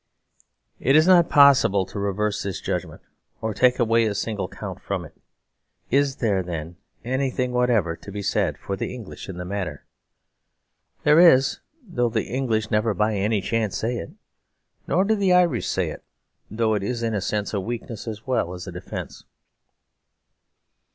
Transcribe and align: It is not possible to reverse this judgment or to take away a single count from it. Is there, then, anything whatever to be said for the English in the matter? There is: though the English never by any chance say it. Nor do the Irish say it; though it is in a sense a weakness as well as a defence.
It 0.79 0.95
is 0.95 1.05
not 1.05 1.29
possible 1.29 1.85
to 1.85 1.99
reverse 1.99 2.41
this 2.41 2.59
judgment 2.59 3.01
or 3.39 3.53
to 3.53 3.59
take 3.59 3.77
away 3.77 4.05
a 4.05 4.15
single 4.15 4.47
count 4.47 4.81
from 4.81 5.05
it. 5.05 5.15
Is 5.91 6.15
there, 6.15 6.41
then, 6.41 6.77
anything 7.05 7.51
whatever 7.51 7.95
to 7.95 8.11
be 8.11 8.23
said 8.23 8.57
for 8.57 8.75
the 8.75 8.95
English 8.95 9.29
in 9.29 9.37
the 9.37 9.45
matter? 9.45 9.85
There 11.03 11.19
is: 11.19 11.59
though 11.87 12.09
the 12.09 12.23
English 12.33 12.71
never 12.71 12.95
by 12.95 13.13
any 13.13 13.41
chance 13.41 13.77
say 13.77 13.97
it. 13.97 14.09
Nor 14.87 15.03
do 15.03 15.15
the 15.15 15.33
Irish 15.33 15.67
say 15.67 15.91
it; 15.91 16.03
though 16.49 16.73
it 16.73 16.81
is 16.81 17.03
in 17.03 17.13
a 17.13 17.21
sense 17.21 17.53
a 17.53 17.59
weakness 17.59 18.07
as 18.07 18.25
well 18.25 18.55
as 18.55 18.65
a 18.65 18.71
defence. 18.71 19.25